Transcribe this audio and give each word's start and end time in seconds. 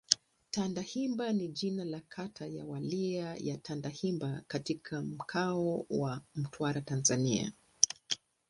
Tandahimba 0.51 1.33
ni 1.33 1.47
jina 1.47 1.85
la 1.85 1.99
kata 2.09 2.47
ya 2.47 2.65
Wilaya 2.65 3.35
ya 3.39 3.57
Tandahimba 3.57 4.41
katika 4.47 5.01
Mkoa 5.01 5.83
wa 5.89 6.21
Mtwara, 6.35 6.81
Tanzania. 6.81 7.51